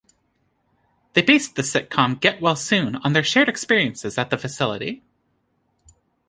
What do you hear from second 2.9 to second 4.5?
on their shared experiences at the